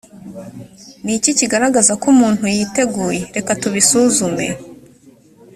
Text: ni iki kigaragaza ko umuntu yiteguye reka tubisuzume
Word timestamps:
ni 1.03 1.11
iki 1.17 1.31
kigaragaza 1.39 1.91
ko 2.01 2.05
umuntu 2.13 2.43
yiteguye 2.55 3.21
reka 3.35 3.51
tubisuzume 3.61 4.47